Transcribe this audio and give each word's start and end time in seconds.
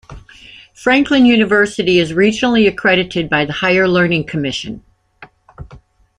Franklin 0.73 1.27
University 1.27 1.99
is 1.99 2.13
regionally 2.13 2.67
accredited 2.67 3.29
by 3.29 3.45
the 3.45 3.53
Higher 3.53 3.87
Learning 3.87 4.23
Commission. 4.25 4.83